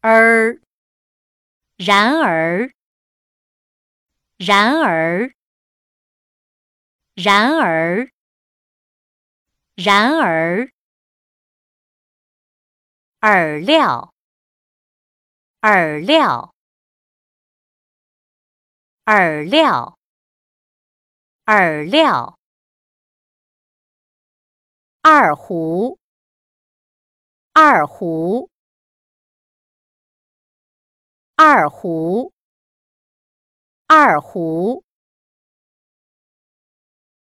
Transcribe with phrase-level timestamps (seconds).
[0.00, 0.60] 而，
[1.76, 2.70] 然而
[4.36, 5.32] 然而
[7.16, 8.08] 然而
[9.74, 10.70] 然而，
[13.20, 14.12] 饵料
[15.60, 16.54] 饵料
[19.04, 19.98] 饵料
[21.44, 22.38] 饵料。
[25.00, 25.98] 二胡，
[27.54, 28.50] 二胡，
[31.50, 32.34] 二胡，
[33.86, 34.84] 二胡。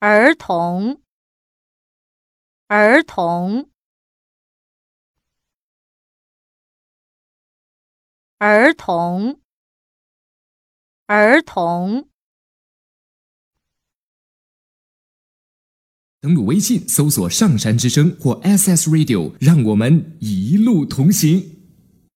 [0.00, 1.00] 儿童，
[2.66, 3.70] 儿童，
[8.38, 9.40] 儿童，
[11.06, 12.08] 儿童。
[16.20, 21.51] 登录微信，搜索“上山之声”或 “SS Radio”，让我们一路同行。